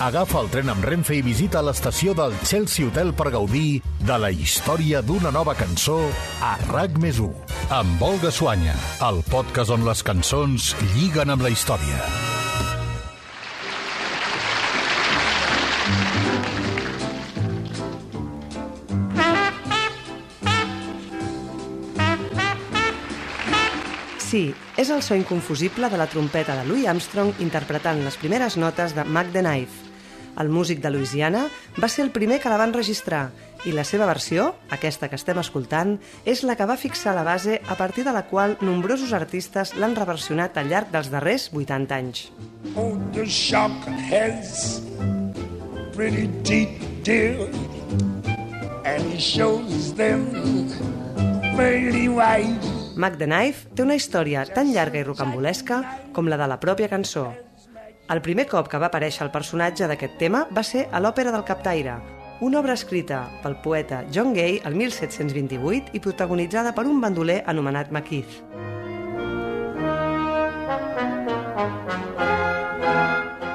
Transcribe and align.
Agafa 0.00 0.40
el 0.40 0.46
tren 0.48 0.70
amb 0.72 0.84
Renfe 0.88 1.12
i 1.18 1.20
visita 1.20 1.60
l'estació 1.60 2.14
del 2.16 2.32
Chelsea 2.40 2.86
Hotel 2.88 3.10
per 3.12 3.26
gaudir 3.34 3.82
de 4.00 4.14
la 4.16 4.30
història 4.32 5.02
d'una 5.04 5.28
nova 5.28 5.52
cançó 5.52 5.98
a 6.40 6.54
RAC 6.70 6.96
més 7.02 7.18
1. 7.20 7.28
Amb 7.76 8.00
Olga 8.00 8.30
Suanya, 8.32 8.72
el 9.04 9.20
podcast 9.28 9.74
on 9.76 9.84
les 9.84 10.00
cançons 10.00 10.70
lliguen 10.94 11.28
amb 11.34 11.44
la 11.44 11.52
història. 11.52 12.00
Sí, 24.16 24.54
és 24.80 24.88
el 24.88 25.04
so 25.04 25.12
inconfusible 25.18 25.92
de 25.92 26.00
la 26.00 26.08
trompeta 26.08 26.56
de 26.56 26.64
Louis 26.72 26.88
Armstrong 26.88 27.36
interpretant 27.44 28.00
les 28.08 28.16
primeres 28.16 28.56
notes 28.56 28.96
de 28.96 29.04
Mac 29.04 29.36
the 29.36 29.44
Knife. 29.44 29.89
El 30.40 30.48
músic 30.48 30.80
de 30.80 30.90
Louisiana 30.90 31.44
va 31.76 31.88
ser 31.92 32.06
el 32.06 32.10
primer 32.10 32.40
que 32.40 32.48
la 32.48 32.56
van 32.56 32.72
registrar 32.72 33.28
i 33.68 33.74
la 33.76 33.84
seva 33.84 34.06
versió, 34.08 34.54
aquesta 34.72 35.10
que 35.12 35.18
estem 35.20 35.38
escoltant, 35.42 35.98
és 36.24 36.40
la 36.48 36.56
que 36.56 36.64
va 36.64 36.78
fixar 36.80 37.12
la 37.14 37.26
base 37.26 37.58
a 37.68 37.76
partir 37.76 38.06
de 38.06 38.14
la 38.16 38.24
qual 38.30 38.56
nombrosos 38.64 39.12
artistes 39.12 39.74
l'han 39.76 39.98
reversionat 39.98 40.56
al 40.56 40.72
llarg 40.72 40.88
dels 40.94 41.12
darrers 41.12 41.50
80 41.52 41.98
anys. 41.98 42.30
Oh, 42.74 42.96
the 43.12 43.28
has 44.08 44.80
pretty 45.92 46.26
dear, 47.04 47.50
and 48.88 49.12
he 49.12 49.20
shows 49.20 49.92
them. 49.94 50.24
Mac 52.96 53.18
the 53.18 53.26
Knife 53.26 53.68
té 53.76 53.84
una 53.84 53.98
història 53.98 54.46
tan 54.48 54.72
llarga 54.72 55.02
i 55.02 55.04
rocambolesca 55.04 55.82
com 56.16 56.32
la 56.32 56.40
de 56.40 56.48
la 56.48 56.56
pròpia 56.62 56.88
cançó. 56.88 57.28
El 58.10 58.18
primer 58.26 58.48
cop 58.50 58.66
que 58.66 58.78
va 58.82 58.88
aparèixer 58.90 59.22
el 59.22 59.30
personatge 59.30 59.86
d'aquest 59.86 60.16
tema 60.18 60.40
va 60.56 60.64
ser 60.66 60.88
a 60.90 60.98
l'Òpera 60.98 61.30
del 61.30 61.44
Captaire, 61.46 61.92
una 62.42 62.58
obra 62.58 62.74
escrita 62.74 63.20
pel 63.44 63.54
poeta 63.62 64.00
John 64.10 64.32
Gay 64.34 64.58
el 64.66 64.74
1728 64.74 65.94
i 65.94 66.00
protagonitzada 66.02 66.72
per 66.74 66.88
un 66.90 66.98
bandoler 67.04 67.38
anomenat 67.46 67.92
Makeith. 67.94 68.40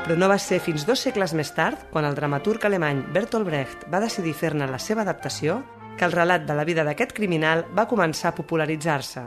Però 0.06 0.16
no 0.22 0.32
va 0.32 0.40
ser 0.40 0.62
fins 0.64 0.88
dos 0.88 1.04
segles 1.04 1.34
més 1.36 1.52
tard, 1.52 1.88
quan 1.92 2.08
el 2.08 2.16
dramaturg 2.16 2.64
alemany 2.64 3.04
Bertolt 3.12 3.50
Brecht 3.50 3.88
va 3.92 4.04
decidir 4.06 4.38
fer-ne 4.40 4.72
la 4.72 4.80
seva 4.80 5.04
adaptació, 5.04 5.66
que 5.98 6.08
el 6.08 6.16
relat 6.16 6.48
de 6.48 6.56
la 6.56 6.64
vida 6.64 6.88
d'aquest 6.88 7.12
criminal 7.18 7.66
va 7.76 7.90
començar 7.92 8.32
a 8.32 8.40
popularitzar-se. 8.40 9.26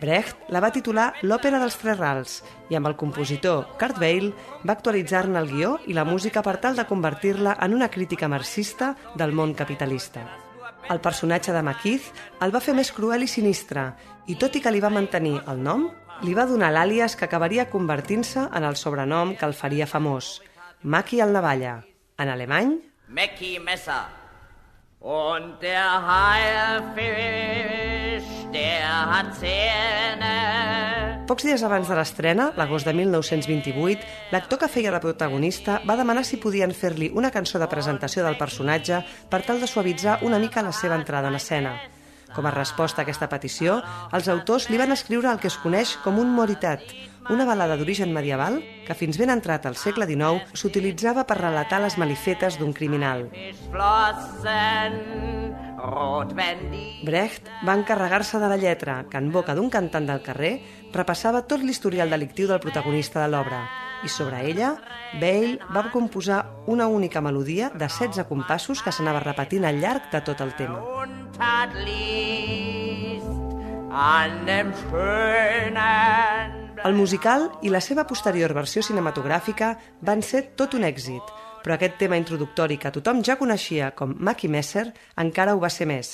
Brecht 0.00 0.48
la 0.48 0.62
va 0.64 0.72
titular 0.74 1.10
l'Òpera 1.22 1.60
dels 1.62 1.76
Tres 1.80 1.98
Rals 1.98 2.36
i 2.72 2.76
amb 2.78 2.88
el 2.90 2.96
compositor 3.00 3.76
Kurt 3.80 4.00
Weill 4.02 4.30
va 4.64 4.74
actualitzar-ne 4.76 5.38
el 5.40 5.50
guió 5.52 5.72
i 5.86 5.96
la 5.96 6.06
música 6.08 6.42
per 6.46 6.56
tal 6.62 6.78
de 6.78 6.86
convertir-la 6.88 7.56
en 7.60 7.74
una 7.76 7.90
crítica 7.90 8.28
marxista 8.28 8.94
del 9.14 9.32
món 9.32 9.54
capitalista. 9.54 10.26
El 10.90 11.00
personatge 11.00 11.52
de 11.52 11.62
Makeith 11.62 12.10
el 12.40 12.54
va 12.54 12.64
fer 12.64 12.74
més 12.74 12.92
cruel 12.96 13.22
i 13.26 13.30
sinistre 13.30 13.90
i 14.26 14.36
tot 14.40 14.56
i 14.56 14.62
que 14.64 14.72
li 14.72 14.80
va 14.82 14.90
mantenir 14.90 15.36
el 15.46 15.60
nom, 15.62 15.88
li 16.24 16.34
va 16.36 16.48
donar 16.48 16.72
l'àlies 16.74 17.16
que 17.16 17.26
acabaria 17.28 17.70
convertint-se 17.70 18.48
en 18.48 18.64
el 18.64 18.76
sobrenom 18.76 19.36
que 19.36 19.46
el 19.46 19.54
faria 19.54 19.86
famós, 19.86 20.40
Maki 20.82 21.20
el 21.20 21.32
Navalla, 21.36 21.82
en 22.16 22.28
alemany 22.28 22.78
Mackie 23.10 23.58
Messer. 23.58 24.06
Und 25.00 25.60
der 25.60 26.06
Haiffisch, 26.06 27.02
der 28.52 28.69
Pocs 31.30 31.46
dies 31.46 31.62
abans 31.62 31.86
de 31.86 31.94
l'estrena, 31.94 32.48
l'agost 32.58 32.88
de 32.88 32.94
1928, 32.96 34.02
l'actor 34.32 34.58
que 34.58 34.68
feia 34.72 34.90
de 34.90 35.00
protagonista 35.04 35.78
va 35.86 35.96
demanar 36.00 36.24
si 36.26 36.40
podien 36.42 36.74
fer-li 36.74 37.12
una 37.14 37.30
cançó 37.30 37.62
de 37.62 37.70
presentació 37.70 38.26
del 38.26 38.38
personatge 38.40 38.98
per 39.30 39.44
tal 39.46 39.62
de 39.62 39.70
suavitzar 39.70 40.18
una 40.26 40.42
mica 40.42 40.66
la 40.66 40.74
seva 40.74 40.98
entrada 40.98 41.30
en 41.30 41.38
escena. 41.38 41.78
Com 42.34 42.46
a 42.46 42.54
resposta 42.54 43.02
a 43.02 43.06
aquesta 43.06 43.28
petició, 43.30 43.80
els 44.14 44.28
autors 44.30 44.68
li 44.70 44.78
van 44.78 44.94
escriure 44.94 45.30
el 45.32 45.40
que 45.42 45.50
es 45.50 45.58
coneix 45.58 45.96
com 46.04 46.18
un 46.22 46.30
moritat, 46.34 46.84
una 47.30 47.44
balada 47.44 47.76
d'origen 47.76 48.14
medieval 48.14 48.60
que 48.86 48.96
fins 48.96 49.18
ben 49.20 49.30
entrat 49.30 49.66
al 49.66 49.76
segle 49.78 50.06
XIX 50.08 50.54
s'utilitzava 50.56 51.26
per 51.28 51.38
relatar 51.40 51.82
les 51.82 51.98
malifetes 52.00 52.58
d'un 52.58 52.72
criminal. 52.72 53.26
Brecht 57.04 57.52
va 57.66 57.76
encarregar-se 57.76 58.40
de 58.40 58.48
la 58.48 58.58
lletra, 58.60 59.04
que 59.10 59.18
en 59.18 59.30
boca 59.32 59.54
d'un 59.54 59.70
cantant 59.70 60.08
del 60.08 60.24
carrer 60.26 60.56
repassava 60.92 61.46
tot 61.46 61.62
l'historial 61.62 62.10
delictiu 62.10 62.48
del 62.50 62.60
protagonista 62.60 63.22
de 63.22 63.30
l'obra, 63.32 63.62
i 64.04 64.08
sobre 64.08 64.44
ella, 64.48 64.74
Bale 65.20 65.58
va 65.74 65.90
composar 65.90 66.62
una 66.66 66.86
única 66.86 67.20
melodia 67.20 67.70
de 67.70 67.88
16 67.88 68.26
compassos 68.28 68.82
que 68.82 68.92
s'anava 68.92 69.22
repetint 69.24 69.66
al 69.66 69.80
llarg 69.82 70.10
de 70.12 70.20
tot 70.24 70.40
el 70.40 70.54
tema. 70.56 70.80
El 76.84 76.94
musical 76.94 77.50
i 77.60 77.68
la 77.68 77.80
seva 77.84 78.06
posterior 78.08 78.54
versió 78.56 78.82
cinematogràfica 78.86 79.74
van 80.00 80.22
ser 80.22 80.46
tot 80.56 80.76
un 80.78 80.86
èxit, 80.88 81.34
però 81.64 81.76
aquest 81.76 81.98
tema 82.00 82.16
introductori 82.20 82.78
que 82.80 82.92
tothom 82.94 83.20
ja 83.26 83.36
coneixia 83.36 83.90
com 83.96 84.14
Mackie 84.16 84.48
Messer 84.48 84.86
encara 85.20 85.54
ho 85.54 85.60
va 85.60 85.68
ser 85.68 85.88
més. 85.90 86.12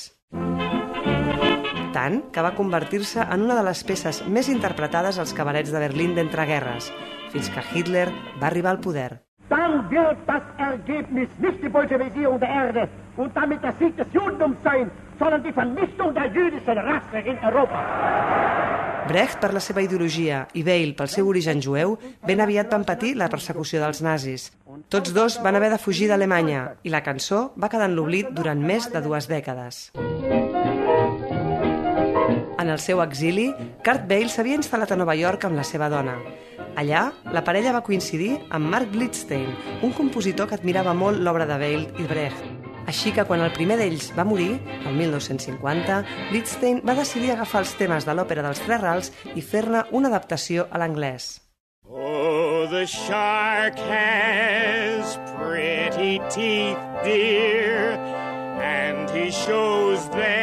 Tant 1.97 2.19
que 2.33 2.43
va 2.45 2.55
convertir-se 2.57 3.23
en 3.25 3.47
una 3.47 3.55
de 3.57 3.63
les 3.65 3.83
peces 3.89 4.23
més 4.29 4.51
interpretades 4.53 5.21
als 5.23 5.33
cabarets 5.37 5.71
de 5.73 5.81
Berlín 5.81 6.17
d'entreguerres, 6.17 6.91
fins 7.37 7.53
que 7.53 7.69
Hitler 7.75 8.09
va 8.41 8.49
arribar 8.49 8.73
al 8.73 8.81
poder. 8.81 9.21
dann 9.49 9.89
wird 9.91 10.19
das 10.27 10.43
Ergebnis 10.59 11.29
nicht 11.39 11.63
die 11.63 11.69
Bolschewisierung 11.69 12.41
der 12.41 12.49
Erde 12.49 12.89
und 13.17 13.37
damit 13.37 13.63
der 13.63 13.73
Sieg 13.79 13.97
des 13.97 14.07
Judentums 14.13 14.57
sein, 14.65 14.91
sondern 15.19 15.43
die 15.43 15.53
Vernichtung 15.53 16.13
der 16.15 16.27
jüdischen 16.27 16.79
Rasse 16.79 17.19
in 17.19 17.39
Europa. 17.39 17.79
Brecht 19.07 19.39
per 19.39 19.53
la 19.55 19.61
seva 19.63 19.85
ideologia 19.87 20.49
i 20.59 20.65
Bale 20.67 20.97
pel 20.99 21.07
seu 21.07 21.29
origen 21.31 21.61
jueu 21.63 21.95
ben 22.27 22.41
aviat 22.43 22.73
van 22.73 22.83
patir 22.85 23.13
la 23.15 23.29
persecució 23.31 23.79
dels 23.85 24.03
nazis. 24.03 24.49
Tots 24.91 25.15
dos 25.15 25.39
van 25.45 25.55
haver 25.55 25.71
de 25.71 25.79
fugir 25.79 26.09
d'Alemanya 26.11 26.65
i 26.83 26.91
la 26.91 27.05
cançó 27.07 27.53
va 27.55 27.71
quedar 27.71 27.87
en 27.87 27.95
l'oblit 27.95 28.33
durant 28.35 28.59
més 28.59 28.91
de 28.91 29.05
dues 29.05 29.31
dècades. 29.31 29.93
En 32.59 32.67
el 32.73 32.83
seu 32.83 32.99
exili, 33.05 33.53
Kurt 33.87 34.09
Bale 34.11 34.33
s'havia 34.33 34.59
instal·lat 34.59 34.91
a 34.91 34.99
Nova 34.99 35.15
York 35.15 35.47
amb 35.47 35.55
la 35.55 35.63
seva 35.63 35.87
dona. 35.93 36.19
Allà, 36.77 37.07
la 37.33 37.41
parella 37.41 37.73
va 37.73 37.81
coincidir 37.81 38.35
amb 38.53 38.69
Mark 38.69 38.91
Blitzstein, 38.93 39.49
un 39.87 39.95
compositor 39.97 40.51
que 40.51 40.59
admirava 40.59 40.93
molt 40.93 41.23
l'obra 41.25 41.47
de 41.49 41.57
Bale 41.63 41.89
i 41.97 42.05
Brecht. 42.11 42.43
Així 42.87 43.15
que 43.17 43.25
quan 43.25 43.41
el 43.41 43.55
primer 43.57 43.79
d'ells 43.81 44.11
va 44.15 44.27
morir, 44.29 44.59
el 44.85 44.93
1950, 44.99 45.97
Blitzstein 46.29 46.83
va 46.85 46.99
decidir 47.01 47.33
agafar 47.33 47.65
els 47.65 47.73
temes 47.81 48.05
de 48.05 48.13
l'òpera 48.15 48.45
dels 48.45 48.61
Tres 48.69 48.85
Rals 48.85 49.11
i 49.35 49.41
fer-ne 49.41 49.87
una 49.97 50.13
adaptació 50.13 50.69
a 50.71 50.85
l'anglès. 50.85 51.41
Oh, 51.89 52.69
the 52.69 52.85
shark 52.85 53.81
has 53.89 55.17
pretty 55.33 56.21
teeth, 56.29 56.79
dear, 57.03 57.97
and 58.61 59.09
he 59.11 59.31
shows 59.31 60.11
them 60.11 60.36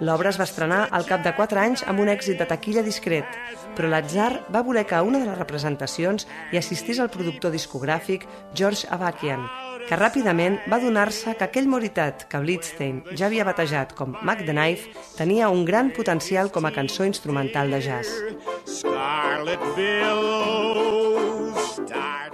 L'obra 0.00 0.30
es 0.32 0.38
va 0.40 0.46
estrenar 0.48 0.86
al 0.96 1.04
cap 1.04 1.20
de 1.20 1.32
4 1.36 1.60
anys 1.60 1.82
amb 1.90 2.00
un 2.00 2.08
èxit 2.08 2.38
de 2.40 2.46
taquilla 2.48 2.80
discret, 2.80 3.26
però 3.76 3.90
l'atzar 3.92 4.46
va 4.48 4.62
voler 4.64 4.86
que 4.88 4.96
a 4.96 5.02
una 5.04 5.18
de 5.20 5.26
les 5.28 5.36
representacions 5.36 6.24
hi 6.52 6.56
assistís 6.56 6.98
el 7.04 7.10
productor 7.12 7.52
discogràfic 7.52 8.24
George 8.56 8.88
Avakian, 8.88 9.44
que 9.84 9.98
ràpidament 10.00 10.56
va 10.72 10.78
donar-se 10.80 11.34
que 11.36 11.44
aquell 11.44 11.68
Moritat 11.68 12.24
que 12.32 12.40
Blitzstein 12.40 13.02
ja 13.12 13.26
havia 13.28 13.44
batejat 13.44 13.92
com 13.98 14.16
Mac 14.22 14.40
the 14.46 14.54
Knife 14.56 14.88
tenia 15.18 15.50
un 15.52 15.66
gran 15.68 15.90
potencial 15.92 16.48
com 16.50 16.64
a 16.64 16.72
cançó 16.72 17.04
instrumental 17.04 17.68
de 17.68 17.82
jazz. 17.84 18.08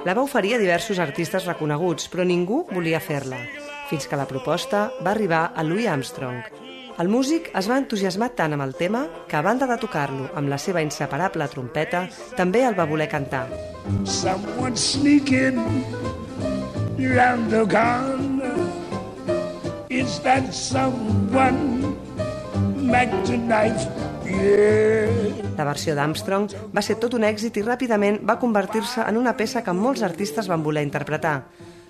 La 0.07 0.15
va 0.15 0.23
oferir 0.23 0.55
a 0.55 0.63
diversos 0.63 1.01
artistes 1.03 1.51
reconeguts, 1.51 2.07
però 2.13 2.23
ningú 2.23 2.63
volia 2.71 3.03
fer-la, 3.03 3.43
fins 3.91 4.07
que 4.07 4.21
la 4.21 4.29
proposta 4.31 4.93
va 5.03 5.11
arribar 5.17 5.49
a 5.51 5.67
Louis 5.67 5.91
Armstrong. 5.91 6.66
El 6.97 7.11
músic 7.13 7.51
es 7.59 7.67
va 7.69 7.77
entusiasmar 7.77 8.31
tant 8.39 8.55
amb 8.57 8.65
el 8.65 8.71
tema 8.75 9.03
que, 9.29 9.37
a 9.37 9.43
banda 9.45 9.67
de 9.69 9.77
tocar-lo 9.77 10.31
amb 10.41 10.49
la 10.49 10.57
seva 10.57 10.81
inseparable 10.81 11.45
trompeta, 11.53 12.07
també 12.39 12.63
el 12.65 12.77
va 12.79 12.87
voler 12.89 13.05
cantar. 13.13 13.43
Someone 14.09 14.73
sneaking 14.81 15.61
around 16.97 17.53
the 17.53 17.67
corner. 17.69 18.55
Is 19.93 20.17
that 20.25 20.49
someone? 20.57 21.93
Mac 22.81 23.13
the 23.29 23.37
knife, 23.37 23.85
yeah. 24.25 25.53
La 25.61 25.69
versió 25.69 25.93
d'Armstrong 25.99 26.49
va 26.73 26.81
ser 26.81 26.97
tot 27.03 27.13
un 27.19 27.29
èxit 27.29 27.61
i 27.61 27.67
ràpidament 27.67 28.23
va 28.25 28.41
convertir-se 28.41 29.05
en 29.05 29.21
una 29.21 29.37
peça 29.37 29.61
que 29.61 29.77
molts 29.77 30.01
artistes 30.07 30.49
van 30.49 30.65
voler 30.65 30.89
interpretar. 30.89 31.43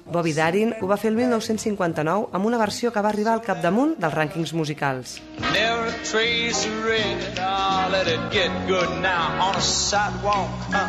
Bobby 0.07 0.33
Darin 0.33 0.73
ho 0.81 0.87
va 0.87 0.97
fer 1.01 1.11
el 1.11 1.17
1959 1.19 2.31
amb 2.37 2.47
una 2.47 2.61
versió 2.61 2.93
que 2.95 3.03
va 3.03 3.11
arribar 3.11 3.35
al 3.35 3.43
capdamunt 3.43 3.97
dels 3.99 4.15
rànquings 4.15 4.55
musicals. 4.55 5.19
Never 5.51 5.91
a 5.91 5.97
trace 6.07 6.69
of 6.69 6.87
red. 6.87 7.41
I'll 7.43 7.91
let 7.91 8.07
it 8.07 8.23
get 8.31 8.55
good 8.71 8.91
now 9.03 9.35
on 9.43 9.59
a 9.59 9.61
sidewalk. 9.61 10.51
Huh? 10.71 10.87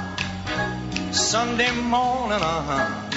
Sunday 1.11 1.71
morning, 1.73 2.37
uh-huh. 2.37 3.07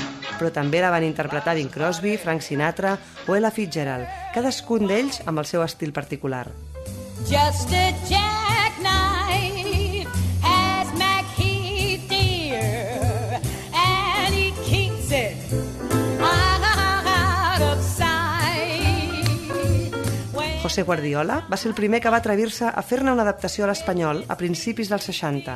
Però 0.40 0.48
també 0.54 0.80
la 0.80 0.88
van 0.88 1.04
interpretar 1.04 1.54
Bing 1.58 1.68
Crosby, 1.68 2.16
Frank 2.16 2.40
Sinatra 2.40 2.96
o 3.28 3.36
Ella 3.36 3.52
Fitzgerald, 3.52 4.08
cadascun 4.32 4.88
d'ells 4.88 5.20
amb 5.26 5.44
el 5.44 5.48
seu 5.50 5.60
estil 5.66 5.92
particular. 5.92 6.46
Just 7.28 7.76
a 7.76 7.90
jackknife 8.08 9.19
José 20.70 20.84
Guardiola 20.84 21.40
va 21.50 21.56
ser 21.58 21.66
el 21.66 21.74
primer 21.74 21.98
que 21.98 22.10
va 22.14 22.20
atrevir-se 22.22 22.68
a 22.70 22.82
fer-ne 22.86 23.10
una 23.10 23.24
adaptació 23.26 23.64
a 23.64 23.68
l'espanyol 23.72 24.20
a 24.30 24.36
principis 24.38 24.86
dels 24.86 25.08
60. 25.08 25.54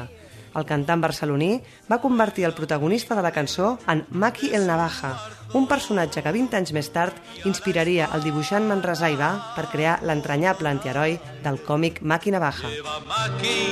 El 0.58 0.64
cantant 0.66 1.04
barceloní 1.04 1.60
va 1.86 2.00
convertir 2.02 2.48
el 2.48 2.54
protagonista 2.56 3.14
de 3.14 3.22
la 3.22 3.30
cançó 3.30 3.76
en 3.86 4.02
Maki 4.10 4.50
el 4.58 4.66
Navaja, 4.66 5.12
un 5.54 5.68
personatge 5.70 6.18
que 6.18 6.32
20 6.34 6.58
anys 6.58 6.74
més 6.74 6.90
tard 6.90 7.46
inspiraria 7.46 8.08
el 8.10 8.26
dibuixant 8.26 8.66
manresà 8.66 9.12
Ivà 9.14 9.30
per 9.54 9.68
crear 9.70 10.00
l'entranyable 10.02 10.72
antiheroi 10.72 11.14
del 11.46 11.62
còmic 11.62 12.02
Maki 12.02 12.34
Navaja. 12.34 12.74
Lleva 12.74 12.98
Maki 13.06 13.62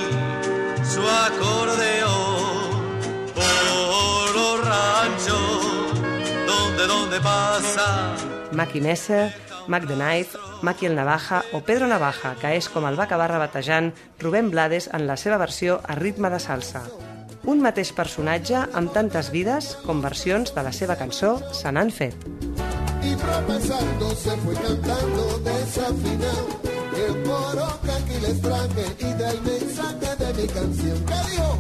su 0.95 1.03
acordeón 1.03 2.79
por 3.35 4.31
los 4.39 4.63
ranchos 4.63 5.67
donde 6.47 6.87
donde 6.87 7.19
pasa 7.21 8.15
Maki 8.53 8.81
Messer, 8.81 9.35
Mac 9.67 9.89
the 9.89 9.95
Knife, 9.95 10.52
Maki 10.63 10.87
el 10.87 10.95
Navaja 10.95 11.43
o 11.53 11.61
Pedro 11.67 11.87
Navaja, 11.91 12.37
que 12.41 12.55
és 12.57 12.69
com 12.71 12.87
el 12.87 12.99
va 12.99 13.05
acabar 13.09 13.31
rebatejant 13.33 13.93
Rubén 14.23 14.51
Blades 14.51 14.89
en 14.95 15.07
la 15.07 15.19
seva 15.19 15.39
versió 15.43 15.81
a 15.83 15.99
ritme 15.99 16.31
de 16.31 16.39
salsa. 16.41 16.87
Un 17.45 17.61
mateix 17.61 17.91
personatge 17.93 18.67
amb 18.73 18.95
tantes 18.95 19.33
vides 19.35 19.75
com 19.83 20.01
versions 20.01 20.55
de 20.55 20.63
la 20.63 20.73
seva 20.73 20.97
cançó 20.97 21.41
se 21.53 21.73
n'han 21.73 21.91
fet. 21.91 22.15
y 23.03 23.17
tropezando 23.17 24.15
se 24.15 24.31
fue 24.31 24.55
cantando 24.55 25.39
desafinado 25.39 26.47
el 27.07 27.23
coro 27.25 27.79
que 27.83 27.91
aquí 27.91 28.21
les 28.21 28.41
traje 28.41 28.85
y 28.99 29.13
del 29.15 29.43
mensaje 29.43 30.17
de 30.19 30.43
mi 30.43 30.49
canción 30.49 31.05
¿qué 31.05 31.31
dijo? 31.31 31.52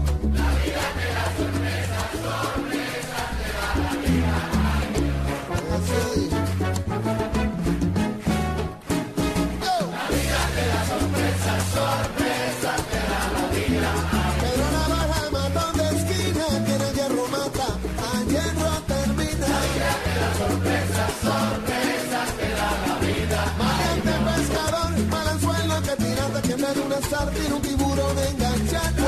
Vez 27.24 27.34
de 27.34 27.46
una 27.46 27.52
sardina 27.52 27.54
un 27.56 27.62
tiburón 27.62 28.19
enganchado. 28.19 29.02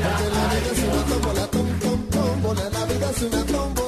Porque 0.00 0.26
la 0.34 0.42
vida 0.52 0.70
es 0.72 0.78
una 0.84 1.02
tómbola, 1.04 1.46
tom, 1.48 1.68
tom, 1.80 2.00
tómbola, 2.10 2.64
la 2.70 2.84
vida 2.86 3.10
es 3.10 3.22
una 3.22 3.44
tómbola, 3.44 3.87